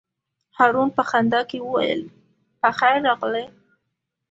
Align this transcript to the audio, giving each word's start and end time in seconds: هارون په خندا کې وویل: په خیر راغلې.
هارون 0.57 0.89
په 0.97 1.01
خندا 1.09 1.41
کې 1.49 1.57
وویل: 1.61 2.01
په 2.61 2.69
خیر 2.77 2.97
راغلې. 3.07 3.45